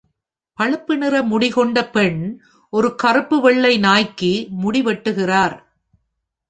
பழுப்பு 0.57 0.97
நிற 0.97 1.15
முடி 1.23 1.49
கொண்ட 1.49 1.83
பெண் 1.89 2.21
ஒரு 2.73 2.95
கருப்பு 2.95 3.41
வெள்ளைை 3.41 3.77
நாய்க்கு 3.77 4.47
முடி 4.49 4.81
வெட்டுகிறார். 4.81 5.55